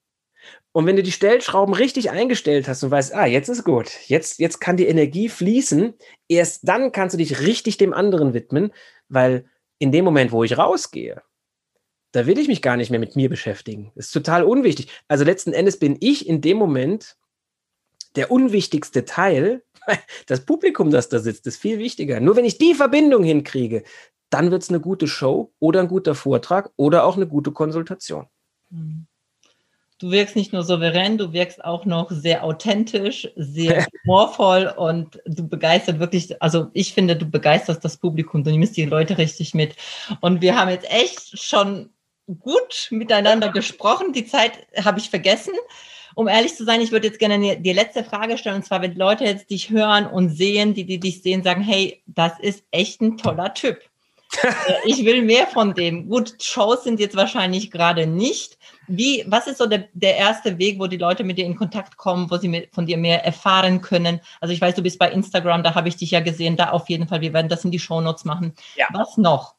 [0.71, 4.39] Und wenn du die Stellschrauben richtig eingestellt hast und weißt, ah, jetzt ist gut, jetzt,
[4.39, 5.93] jetzt kann die Energie fließen,
[6.29, 8.71] erst dann kannst du dich richtig dem anderen widmen,
[9.09, 11.21] weil in dem Moment, wo ich rausgehe,
[12.17, 13.91] da will ich mich gar nicht mehr mit mir beschäftigen.
[13.95, 14.87] Das ist total unwichtig.
[15.07, 17.15] Also letzten Endes bin ich in dem Moment
[18.15, 19.63] der unwichtigste Teil.
[20.25, 22.19] Das Publikum, das da sitzt, ist viel wichtiger.
[22.19, 23.83] Nur wenn ich die Verbindung hinkriege,
[24.29, 28.27] dann wird es eine gute Show oder ein guter Vortrag oder auch eine gute Konsultation.
[28.69, 29.07] Mhm.
[29.99, 35.47] Du wirkst nicht nur souverän, du wirkst auch noch sehr authentisch, sehr humorvoll und du
[35.47, 39.75] begeistert wirklich, also ich finde, du begeisterst das Publikum, du nimmst die Leute richtig mit.
[40.19, 41.89] Und wir haben jetzt echt schon
[42.27, 44.13] gut miteinander gesprochen.
[44.13, 45.53] Die Zeit habe ich vergessen.
[46.15, 48.57] Um ehrlich zu sein, ich würde jetzt gerne die letzte Frage stellen.
[48.57, 52.01] Und zwar, wenn Leute jetzt dich hören und sehen, die, die dich sehen, sagen, hey,
[52.07, 53.79] das ist echt ein toller Typ.
[54.41, 54.51] Äh,
[54.85, 56.09] ich will mehr von dem.
[56.09, 58.57] Gut, Shows sind jetzt wahrscheinlich gerade nicht.
[58.87, 61.97] Wie, was ist so der, der erste Weg, wo die Leute mit dir in Kontakt
[61.97, 64.21] kommen, wo sie mit, von dir mehr erfahren können?
[64.39, 66.89] Also ich weiß, du bist bei Instagram, da habe ich dich ja gesehen, da auf
[66.89, 67.21] jeden Fall.
[67.21, 68.53] Wir werden das in die Shownotes machen.
[68.75, 68.87] Ja.
[68.91, 69.56] Was noch?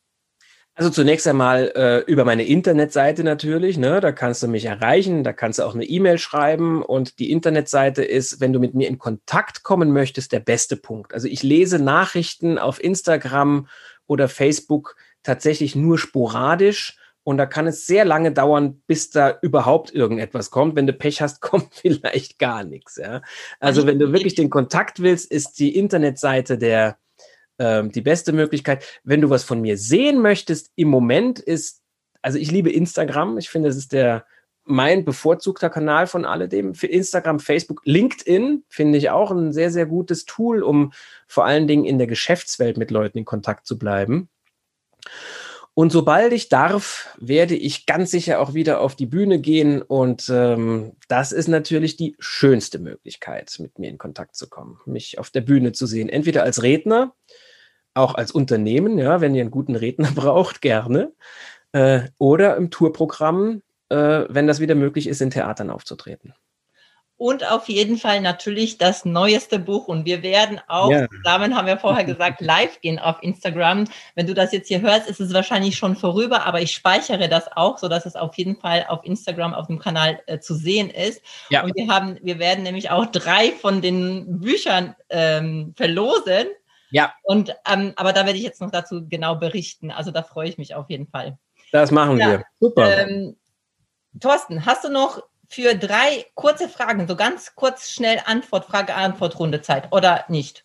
[0.79, 3.99] Also zunächst einmal äh, über meine Internetseite natürlich, ne?
[3.99, 8.05] da kannst du mich erreichen, da kannst du auch eine E-Mail schreiben und die Internetseite
[8.05, 11.15] ist, wenn du mit mir in Kontakt kommen möchtest, der beste Punkt.
[11.15, 13.67] Also ich lese Nachrichten auf Instagram
[14.07, 19.93] oder Facebook tatsächlich nur sporadisch und da kann es sehr lange dauern, bis da überhaupt
[19.93, 20.77] irgendetwas kommt.
[20.77, 22.99] Wenn du Pech hast, kommt vielleicht gar nichts.
[22.99, 23.23] Ja?
[23.59, 26.99] Also wenn du wirklich den Kontakt willst, ist die Internetseite der
[27.59, 28.85] ähm, die beste Möglichkeit.
[29.05, 31.83] Wenn du was von mir sehen möchtest, im Moment ist,
[32.23, 33.39] also ich liebe Instagram.
[33.39, 34.27] Ich finde, es ist der
[34.69, 36.75] mein bevorzugter Kanal von alledem.
[36.75, 40.93] Für Instagram, Facebook, LinkedIn finde ich auch ein sehr, sehr gutes Tool, um
[41.27, 44.29] vor allen Dingen in der Geschäftswelt mit Leuten in Kontakt zu bleiben.
[45.73, 49.81] Und sobald ich darf, werde ich ganz sicher auch wieder auf die Bühne gehen.
[49.81, 55.19] Und ähm, das ist natürlich die schönste Möglichkeit, mit mir in Kontakt zu kommen, mich
[55.19, 56.09] auf der Bühne zu sehen.
[56.09, 57.15] Entweder als Redner,
[57.95, 61.13] auch als Unternehmen, ja, wenn ihr einen guten Redner braucht, gerne.
[61.73, 66.35] Äh, oder im Tourprogramm, äh, wenn das wieder möglich ist, in Theatern aufzutreten
[67.19, 69.89] und auf jeden Fall natürlich das neueste Buch.
[69.89, 71.09] Und wir werden auch ja.
[71.09, 73.85] zusammen, haben wir vorher gesagt, live gehen auf Instagram.
[74.15, 77.51] Wenn du das jetzt hier hörst, ist es wahrscheinlich schon vorüber, aber ich speichere das
[77.55, 80.91] auch, so dass es auf jeden Fall auf Instagram auf dem Kanal äh, zu sehen
[80.91, 81.21] ist.
[81.51, 81.65] Ja.
[81.65, 86.47] Und wir haben, wir werden nämlich auch drei von den Büchern ähm, verlosen.
[86.91, 87.13] Ja.
[87.23, 89.91] Und ähm, aber da werde ich jetzt noch dazu genau berichten.
[89.91, 91.39] Also da freue ich mich auf jeden Fall.
[91.73, 92.31] Das machen ja.
[92.31, 92.45] wir.
[92.61, 93.09] Super.
[93.09, 93.37] Ähm,
[94.21, 99.93] Thorsten, hast du noch für drei kurze Fragen, so ganz kurz, schnell Antwort, Frage-Antwort-Runde Zeit
[99.93, 100.65] oder nicht?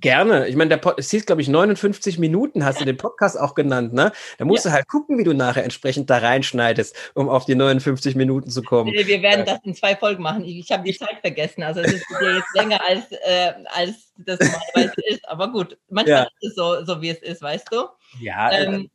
[0.00, 0.48] Gerne.
[0.48, 3.54] Ich meine, der Pod, es hieß, glaube ich, 59 Minuten hast du den Podcast auch
[3.54, 4.10] genannt, ne?
[4.38, 4.70] Da musst ja.
[4.70, 8.62] du halt gucken, wie du nachher entsprechend da reinschneidest, um auf die 59 Minuten zu
[8.62, 8.92] kommen.
[8.92, 10.44] Wir werden das in zwei Folgen machen.
[10.44, 11.62] Ich, habe die Zeit vergessen.
[11.62, 15.28] Also es ist jetzt länger als, äh, als das normalerweise ist.
[15.28, 16.28] Aber gut, manchmal ja.
[16.40, 17.84] ist es so, so, wie es ist, weißt du?
[18.20, 18.90] Ja, ähm,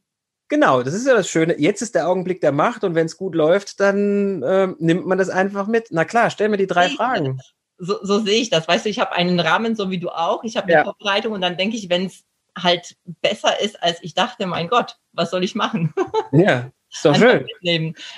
[0.50, 1.60] Genau, das ist ja das Schöne.
[1.60, 5.20] Jetzt ist der Augenblick der Macht und wenn es gut läuft, dann äh, nimmt man
[5.20, 5.90] das einfach mit.
[5.92, 7.40] Na klar, stell mir die drei Fragen.
[7.80, 8.68] So, so sehe ich das.
[8.68, 10.44] Weißt du, ich habe einen Rahmen, so wie du auch.
[10.44, 10.84] Ich habe eine ja.
[10.84, 12.26] Vorbereitung und dann denke ich, wenn es
[12.58, 15.94] halt besser ist, als ich dachte, mein Gott, was soll ich machen?
[16.32, 17.46] Ja, ist doch schön.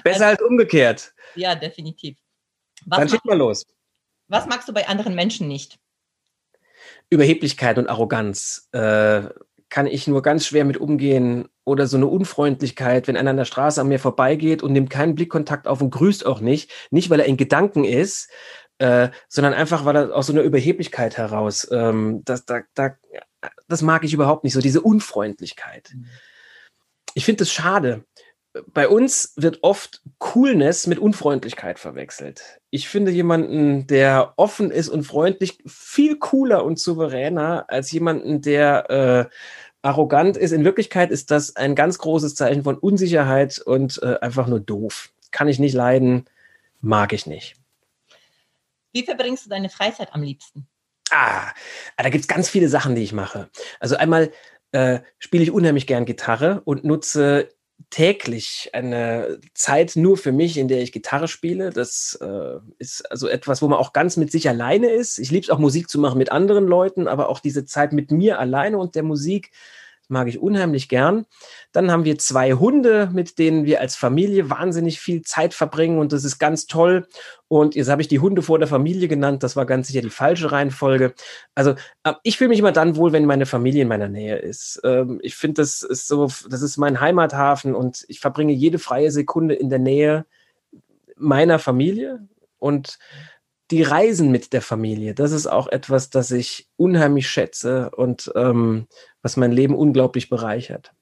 [0.04, 1.14] Besser also, als umgekehrt.
[1.36, 2.18] Ja, definitiv.
[2.86, 3.66] Was dann schick mal los.
[4.28, 5.80] Was magst du bei anderen Menschen nicht?
[7.10, 8.70] Überheblichkeit und Arroganz.
[8.72, 9.30] Äh,
[9.72, 13.46] kann ich nur ganz schwer mit umgehen oder so eine Unfreundlichkeit, wenn einer an der
[13.46, 17.22] Straße an mir vorbeigeht und nimmt keinen Blickkontakt auf und grüßt auch nicht, nicht weil
[17.22, 18.30] er in Gedanken ist,
[18.82, 22.96] äh, sondern einfach weil er aus so einer Überheblichkeit heraus, ähm, das, da, da,
[23.68, 25.92] das mag ich überhaupt nicht, so diese Unfreundlichkeit.
[25.94, 26.08] Mhm.
[27.14, 28.06] Ich finde es schade.
[28.74, 32.60] Bei uns wird oft Coolness mit Unfreundlichkeit verwechselt.
[32.70, 38.90] Ich finde jemanden, der offen ist und freundlich, viel cooler und souveräner als jemanden, der
[38.90, 39.36] äh,
[39.84, 40.52] arrogant ist.
[40.52, 45.12] In Wirklichkeit ist das ein ganz großes Zeichen von Unsicherheit und äh, einfach nur doof.
[45.30, 46.26] Kann ich nicht leiden,
[46.82, 47.61] mag ich nicht.
[48.92, 50.68] Wie verbringst du deine Freizeit am liebsten?
[51.12, 51.52] Ah,
[51.98, 53.50] da gibt es ganz viele Sachen, die ich mache.
[53.80, 54.32] Also einmal
[54.72, 57.50] äh, spiele ich unheimlich gern Gitarre und nutze
[57.90, 61.72] täglich eine Zeit nur für mich, in der ich Gitarre spiele.
[61.72, 65.18] Das äh, ist also etwas, wo man auch ganz mit sich alleine ist.
[65.18, 68.12] Ich liebe es auch Musik zu machen mit anderen Leuten, aber auch diese Zeit mit
[68.12, 69.52] mir alleine und der Musik
[70.12, 71.26] mag ich unheimlich gern.
[71.72, 76.12] Dann haben wir zwei Hunde, mit denen wir als Familie wahnsinnig viel Zeit verbringen und
[76.12, 77.08] das ist ganz toll.
[77.48, 79.44] Und jetzt habe ich die Hunde vor der Familie genannt.
[79.44, 81.14] Das war ganz sicher die falsche Reihenfolge.
[81.56, 81.72] Also
[82.04, 84.80] äh, ich fühle mich immer dann wohl, wenn meine Familie in meiner Nähe ist.
[84.84, 89.12] Ähm, ich finde, das ist so, das ist mein Heimathafen und ich verbringe jede freie
[89.12, 90.26] Sekunde in der Nähe
[91.16, 92.28] meiner Familie
[92.60, 93.00] und
[93.72, 98.88] die Reisen mit der Familie, das ist auch etwas, das ich unheimlich schätze und ähm,
[99.22, 100.94] was mein Leben unglaublich bereichert.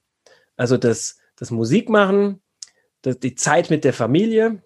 [0.56, 2.42] Also das, das Musikmachen,
[3.02, 4.62] das, die Zeit mit der Familie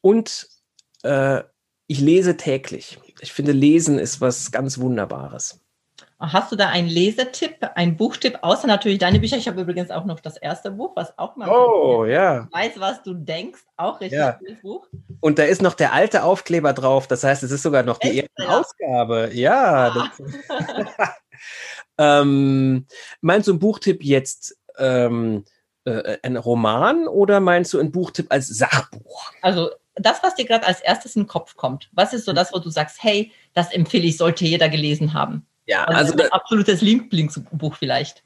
[0.00, 0.48] und
[1.02, 1.42] äh,
[1.86, 2.98] ich lese täglich.
[3.20, 5.61] Ich finde, Lesen ist was ganz Wunderbares.
[6.24, 9.36] Hast du da einen Lesetipp, einen Buchtipp, außer natürlich deine Bücher?
[9.36, 12.46] Ich habe übrigens auch noch das erste Buch, was auch mal oh, ja.
[12.52, 13.60] weiß, was du denkst.
[13.76, 14.32] Auch richtig ja.
[14.34, 14.86] cooles Buch.
[15.18, 17.08] Und da ist noch der alte Aufkleber drauf.
[17.08, 19.30] Das heißt, es ist sogar noch die erste Ausgabe.
[19.32, 20.10] Ja.
[20.48, 21.14] Ah.
[22.22, 22.86] ähm,
[23.20, 24.56] meinst du ein Buchtipp jetzt?
[24.78, 25.44] Ähm,
[25.84, 29.32] äh, ein Roman oder meinst du ein Buchtipp als Sachbuch?
[29.40, 32.52] Also das, was dir gerade als erstes in den Kopf kommt, was ist so das,
[32.52, 35.46] wo du sagst, hey, das empfehle ich, sollte jeder gelesen haben?
[35.66, 38.22] Ja, also, also ein absolutes Lieblingsbuch vielleicht.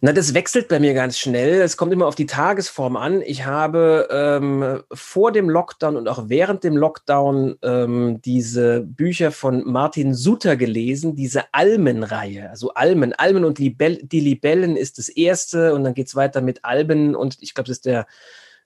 [0.00, 1.60] Na, das wechselt bei mir ganz schnell.
[1.62, 3.22] Es kommt immer auf die Tagesform an.
[3.22, 9.62] Ich habe ähm, vor dem Lockdown und auch während dem Lockdown ähm, diese Bücher von
[9.64, 12.50] Martin Suter gelesen, diese Almenreihe.
[12.50, 16.40] Also Almen, Almen und Libell die Libellen ist das erste und dann geht es weiter
[16.40, 18.06] mit Alben und ich glaube, das ist der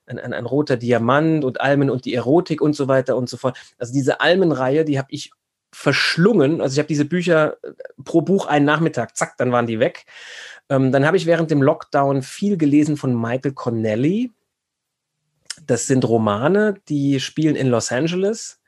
[0.07, 3.37] ein, ein, ein, roter Diamant und Almen und die Erotik und so weiter und so
[3.37, 3.57] fort.
[3.77, 5.31] Also diese Almenreihe, die habe ich
[5.71, 6.61] verschlungen.
[6.61, 7.71] Also ich habe diese Bücher äh,
[8.03, 10.05] pro Buch einen Nachmittag, zack, dann waren die weg.
[10.69, 14.31] Ähm, dann habe ich während dem Lockdown viel gelesen von Michael Connelly.
[15.65, 18.59] Das sind Romane, die spielen in Los Angeles.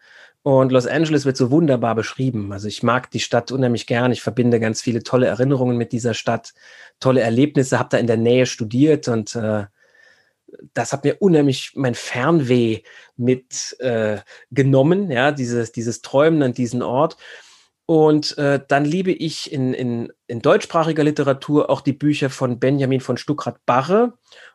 [0.43, 2.51] Und Los Angeles wird so wunderbar beschrieben.
[2.51, 4.11] Also ich mag die Stadt unheimlich gern.
[4.11, 6.53] Ich verbinde ganz viele tolle Erinnerungen mit dieser Stadt,
[6.99, 9.65] tolle Erlebnisse, habe da in der Nähe studiert und äh,
[10.73, 12.81] das hat mir unheimlich mein Fernweh
[13.15, 14.19] mit äh,
[14.51, 17.17] ja, dieses, dieses Träumen an diesen Ort.
[17.85, 23.01] Und äh, dann liebe ich in, in, in deutschsprachiger Literatur auch die Bücher von Benjamin
[23.01, 24.13] von Stuckrad-Barre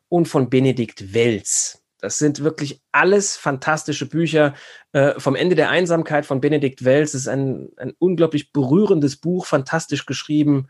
[0.08, 1.82] und von Benedikt Welz.
[2.00, 4.54] Das sind wirklich alles fantastische Bücher.
[4.92, 10.06] Äh, vom Ende der Einsamkeit von Benedikt Welz ist ein, ein unglaublich berührendes Buch, fantastisch
[10.06, 10.68] geschrieben.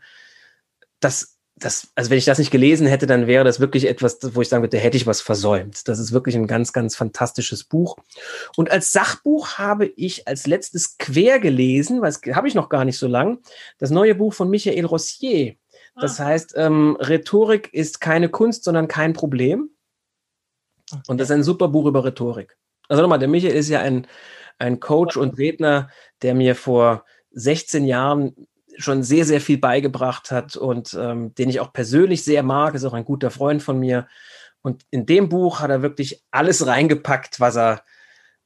[0.99, 4.41] Das das, also wenn ich das nicht gelesen hätte, dann wäre das wirklich etwas, wo
[4.41, 5.87] ich sagen würde, hätte ich was versäumt.
[5.87, 7.97] Das ist wirklich ein ganz, ganz fantastisches Buch.
[8.55, 12.85] Und als Sachbuch habe ich als letztes quer gelesen, weil es habe ich noch gar
[12.85, 13.39] nicht so lang,
[13.77, 15.55] das neue Buch von Michael Rossier.
[15.95, 16.25] Das ah.
[16.25, 19.69] heißt, ähm, Rhetorik ist keine Kunst, sondern kein Problem.
[20.91, 21.01] Okay.
[21.07, 22.57] Und das ist ein super Buch über Rhetorik.
[22.87, 24.07] Also nochmal, der Michael ist ja ein,
[24.57, 25.89] ein Coach und Redner,
[26.21, 28.47] der mir vor 16 Jahren
[28.79, 32.85] schon sehr, sehr viel beigebracht hat und ähm, den ich auch persönlich sehr mag, ist
[32.85, 34.07] auch ein guter Freund von mir.
[34.61, 37.83] Und in dem Buch hat er wirklich alles reingepackt, was er,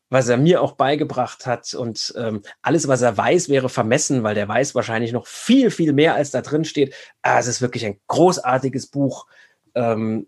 [0.10, 1.74] was er mir auch beigebracht hat.
[1.74, 5.94] Und ähm, alles, was er weiß, wäre vermessen, weil der weiß wahrscheinlich noch viel, viel
[5.94, 6.94] mehr, als da drin steht.
[7.22, 9.26] Ah, es ist wirklich ein großartiges Buch,
[9.74, 10.28] ähm,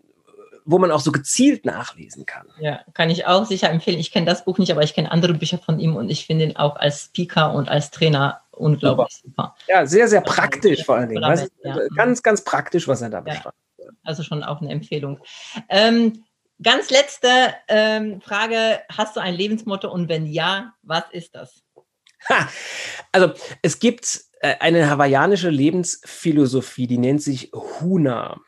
[0.64, 2.48] wo man auch so gezielt nachlesen kann.
[2.58, 4.00] Ja, kann ich auch sicher empfehlen.
[4.00, 6.46] Ich kenne das Buch nicht, aber ich kenne andere Bücher von ihm und ich finde
[6.46, 9.54] ihn auch als Speaker und als Trainer unglaublich super.
[9.54, 9.56] super.
[9.68, 11.22] Ja, sehr, sehr praktisch vor allen Dingen.
[11.22, 11.78] Weißt, ja.
[11.94, 13.56] Ganz, ganz praktisch, was er da beschreibt.
[13.78, 13.86] Ja.
[14.02, 15.20] Also schon auch eine Empfehlung.
[15.68, 16.24] Ähm,
[16.62, 17.28] ganz letzte
[17.68, 21.62] ähm, Frage: Hast du ein Lebensmotto und wenn ja, was ist das?
[22.28, 22.48] Ha,
[23.12, 28.40] also es gibt äh, eine hawaiianische Lebensphilosophie, die nennt sich Huna.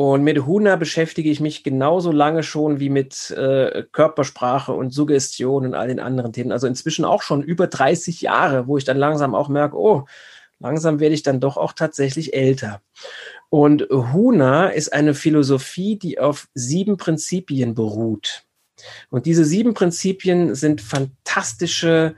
[0.00, 5.66] Und mit Huna beschäftige ich mich genauso lange schon wie mit äh, Körpersprache und Suggestion
[5.66, 6.52] und all den anderen Themen.
[6.52, 10.06] Also inzwischen auch schon über 30 Jahre, wo ich dann langsam auch merke, oh,
[10.58, 12.80] langsam werde ich dann doch auch tatsächlich älter.
[13.50, 18.44] Und Huna ist eine Philosophie, die auf sieben Prinzipien beruht.
[19.10, 22.14] Und diese sieben Prinzipien sind fantastische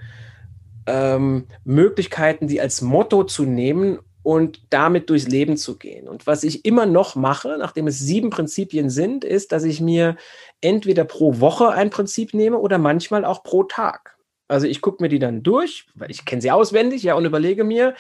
[0.87, 6.09] ähm, Möglichkeiten, die als Motto zu nehmen und damit durchs Leben zu gehen.
[6.09, 10.17] Und was ich immer noch mache, nachdem es sieben Prinzipien sind, ist, dass ich mir
[10.61, 14.17] entweder pro Woche ein Prinzip nehme oder manchmal auch pro Tag.
[14.49, 17.65] Also ich gucke mir die dann durch, weil ich kenne sie auswendig, ja, und überlege
[17.65, 17.95] mir,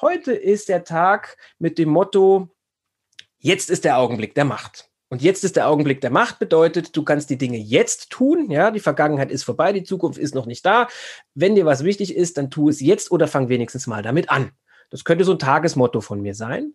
[0.00, 2.48] heute ist der Tag mit dem Motto,
[3.38, 4.88] jetzt ist der Augenblick der Macht.
[5.10, 8.50] Und jetzt ist der Augenblick der Macht bedeutet, du kannst die Dinge jetzt tun.
[8.50, 10.88] Ja, die Vergangenheit ist vorbei, die Zukunft ist noch nicht da.
[11.34, 14.52] Wenn dir was wichtig ist, dann tu es jetzt oder fang wenigstens mal damit an.
[14.90, 16.74] Das könnte so ein Tagesmotto von mir sein.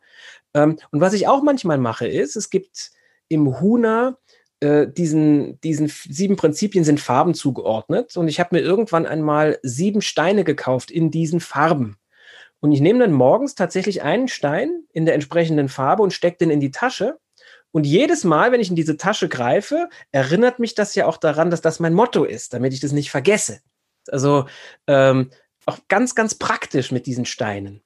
[0.53, 2.91] Ähm, und was ich auch manchmal mache, ist, es gibt
[3.27, 4.17] im Huna
[4.59, 8.15] äh, diesen, diesen sieben Prinzipien sind Farben zugeordnet.
[8.15, 11.97] Und ich habe mir irgendwann einmal sieben Steine gekauft in diesen Farben.
[12.59, 16.49] Und ich nehme dann morgens tatsächlich einen Stein in der entsprechenden Farbe und stecke den
[16.49, 17.19] in die Tasche.
[17.71, 21.49] Und jedes Mal, wenn ich in diese Tasche greife, erinnert mich das ja auch daran,
[21.49, 23.59] dass das mein Motto ist, damit ich das nicht vergesse.
[24.07, 24.45] Also
[24.87, 25.31] ähm,
[25.65, 27.82] auch ganz, ganz praktisch mit diesen Steinen.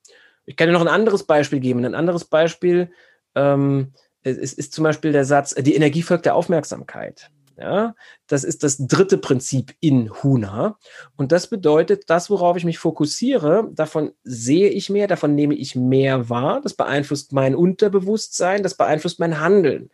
[0.47, 1.85] Ich kann dir noch ein anderes Beispiel geben.
[1.85, 2.89] Ein anderes Beispiel
[3.35, 7.29] ähm, ist, ist zum Beispiel der Satz, die Energie folgt der Aufmerksamkeit.
[7.59, 7.95] Ja,
[8.27, 10.77] das ist das dritte Prinzip in Huna.
[11.15, 15.75] Und das bedeutet, das, worauf ich mich fokussiere, davon sehe ich mehr, davon nehme ich
[15.75, 16.61] mehr wahr.
[16.61, 19.89] Das beeinflusst mein Unterbewusstsein, das beeinflusst mein Handeln.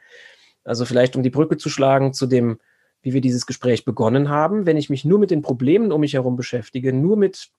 [0.66, 2.60] Also vielleicht, um die Brücke zu schlagen zu dem,
[3.02, 6.14] wie wir dieses Gespräch begonnen haben, wenn ich mich nur mit den Problemen um mich
[6.14, 7.50] herum beschäftige, nur mit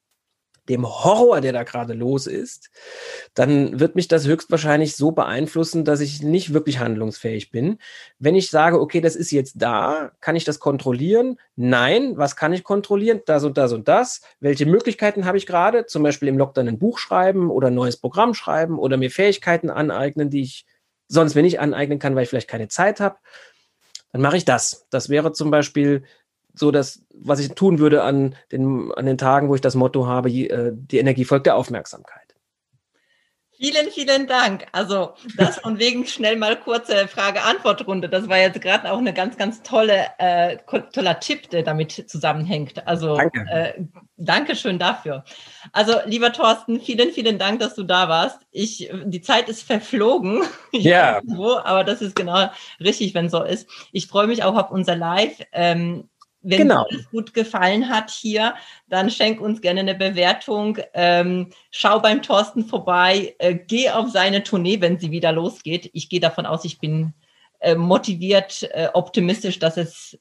[0.68, 2.70] dem Horror, der da gerade los ist,
[3.34, 7.78] dann wird mich das höchstwahrscheinlich so beeinflussen, dass ich nicht wirklich handlungsfähig bin.
[8.18, 11.38] Wenn ich sage, okay, das ist jetzt da, kann ich das kontrollieren?
[11.56, 13.20] Nein, was kann ich kontrollieren?
[13.26, 14.22] Das und das und das.
[14.40, 15.86] Welche Möglichkeiten habe ich gerade?
[15.86, 19.68] Zum Beispiel im Lockdown ein Buch schreiben oder ein neues Programm schreiben oder mir Fähigkeiten
[19.70, 20.64] aneignen, die ich
[21.08, 23.16] sonst mir nicht aneignen kann, weil ich vielleicht keine Zeit habe.
[24.12, 24.86] dann mache ich das.
[24.90, 26.04] Das wäre zum Beispiel
[26.54, 30.06] so das, was ich tun würde an den, an den Tagen, wo ich das Motto
[30.06, 32.24] habe, äh, die Energie folgt der Aufmerksamkeit.
[33.56, 34.66] Vielen, vielen Dank.
[34.72, 38.08] Also das von wegen schnell mal kurze Frage-Antwort-Runde.
[38.08, 40.56] Das war jetzt gerade auch eine ganz, ganz tolle, äh,
[40.92, 42.86] toller Tipp, der damit zusammenhängt.
[42.86, 43.46] Also danke.
[43.48, 43.84] Äh,
[44.16, 45.24] danke schön dafür.
[45.72, 48.40] Also lieber Thorsten, vielen, vielen Dank, dass du da warst.
[48.50, 50.42] Ich, die Zeit ist verflogen.
[50.72, 51.20] Ja.
[51.24, 53.68] Wo, aber das ist genau richtig, wenn so ist.
[53.92, 55.38] Ich freue mich auch auf unser Live.
[55.52, 56.08] Ähm,
[56.44, 56.86] wenn genau.
[56.90, 58.54] es gut gefallen hat hier,
[58.88, 60.78] dann schenk uns gerne eine Bewertung.
[60.92, 63.34] Ähm, schau beim Thorsten vorbei.
[63.38, 65.90] Äh, geh auf seine Tournee, wenn sie wieder losgeht.
[65.94, 67.14] Ich gehe davon aus, ich bin
[67.60, 70.18] äh, motiviert, äh, optimistisch, dass es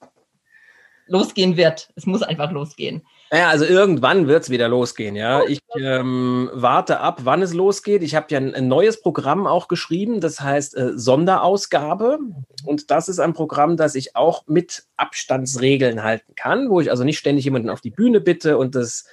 [1.08, 1.92] losgehen wird.
[1.96, 3.06] Es muss einfach losgehen.
[3.34, 5.42] Ja, also irgendwann wird es wieder losgehen, ja.
[5.48, 8.04] Ich ähm, warte ab, wann es losgeht.
[8.04, 12.20] Ich habe ja ein, ein, neues Programm auch geschrieben, das heißt äh, Sonderausgabe.
[12.64, 17.04] Und das ist ein Programm, das ich auch mit Abstandsregeln halten kann, wo ich also
[17.04, 19.06] nicht ständig jemanden auf die Bühne bitte und das,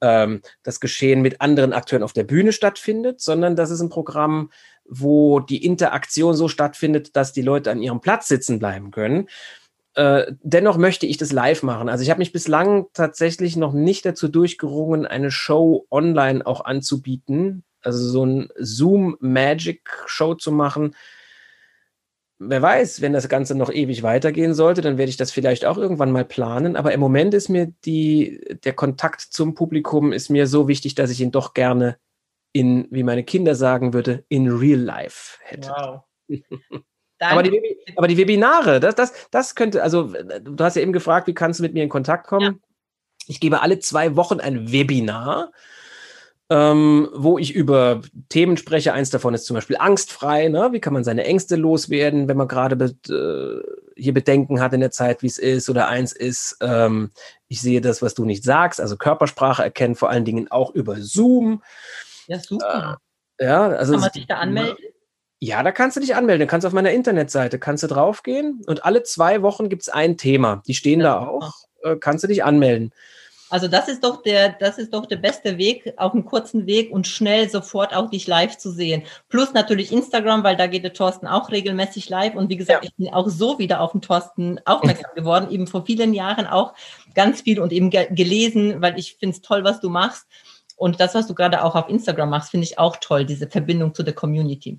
[0.00, 4.50] ähm, das Geschehen mit anderen Akteuren auf der Bühne stattfindet, sondern das ist ein Programm,
[4.84, 9.28] wo die Interaktion so stattfindet, dass die Leute an ihrem Platz sitzen bleiben können.
[9.94, 11.88] Äh, dennoch möchte ich das live machen.
[11.88, 17.64] Also ich habe mich bislang tatsächlich noch nicht dazu durchgerungen, eine Show online auch anzubieten.
[17.82, 20.94] Also so ein Zoom Magic Show zu machen.
[22.38, 25.76] Wer weiß, wenn das Ganze noch ewig weitergehen sollte, dann werde ich das vielleicht auch
[25.76, 26.76] irgendwann mal planen.
[26.76, 31.10] Aber im Moment ist mir die, der Kontakt zum Publikum ist mir so wichtig, dass
[31.10, 31.98] ich ihn doch gerne
[32.52, 35.70] in, wie meine Kinder sagen würde, in real life hätte.
[35.70, 36.02] Wow.
[37.20, 41.26] Aber die, aber die, Webinare, das, das, das könnte, also du hast ja eben gefragt,
[41.26, 42.42] wie kannst du mit mir in Kontakt kommen?
[42.44, 42.68] Ja.
[43.26, 45.52] Ich gebe alle zwei Wochen ein Webinar,
[46.48, 48.92] ähm, wo ich über Themen spreche.
[48.92, 50.48] Eins davon ist zum Beispiel angstfrei.
[50.48, 50.70] Ne?
[50.72, 54.80] Wie kann man seine Ängste loswerden, wenn man gerade be äh, hier Bedenken hat in
[54.80, 55.68] der Zeit, wie es ist?
[55.70, 57.10] Oder eins ist, ähm,
[57.46, 60.96] ich sehe das, was du nicht sagst, also Körpersprache erkennen, vor allen Dingen auch über
[61.00, 61.62] Zoom.
[62.26, 62.98] Ja, super.
[63.36, 64.76] Äh, ja, also kann man sich da anmelden?
[65.42, 66.46] Ja, da kannst du dich anmelden.
[66.46, 70.18] Du kannst auf meiner Internetseite, kannst du draufgehen und alle zwei Wochen gibt es ein
[70.18, 70.62] Thema.
[70.66, 71.06] Die stehen ja.
[71.06, 71.54] da auch.
[71.82, 72.92] Äh, kannst du dich anmelden.
[73.48, 76.92] Also das ist doch der, das ist doch der beste Weg, auf einem kurzen Weg
[76.92, 79.02] und schnell sofort auch dich live zu sehen.
[79.28, 82.36] Plus natürlich Instagram, weil da geht der Thorsten auch regelmäßig live.
[82.36, 82.88] Und wie gesagt, ja.
[82.88, 86.74] ich bin auch so wieder auf den Thorsten aufmerksam geworden, eben vor vielen Jahren auch
[87.14, 90.26] ganz viel und eben gelesen, weil ich finde es toll, was du machst.
[90.76, 93.94] Und das, was du gerade auch auf Instagram machst, finde ich auch toll, diese Verbindung
[93.94, 94.78] zu der Community.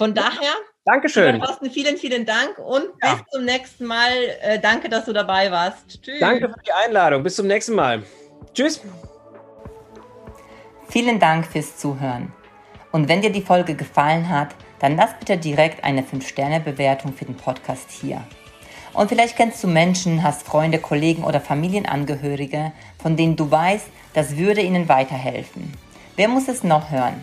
[0.00, 0.54] Von daher,
[0.86, 1.38] Dankeschön.
[1.42, 3.16] Thorsten, vielen, vielen Dank und ja.
[3.16, 4.10] bis zum nächsten Mal.
[4.40, 6.02] Äh, danke, dass du dabei warst.
[6.02, 6.20] Tschüss.
[6.20, 7.22] Danke für die Einladung.
[7.22, 8.02] Bis zum nächsten Mal.
[8.54, 8.80] Tschüss.
[10.88, 12.32] Vielen Dank fürs Zuhören.
[12.92, 17.36] Und wenn dir die Folge gefallen hat, dann lass bitte direkt eine 5-Sterne-Bewertung für den
[17.36, 18.24] Podcast hier.
[18.94, 24.38] Und vielleicht kennst du Menschen, hast Freunde, Kollegen oder Familienangehörige, von denen du weißt, das
[24.38, 25.74] würde ihnen weiterhelfen.
[26.16, 27.22] Wer muss es noch hören?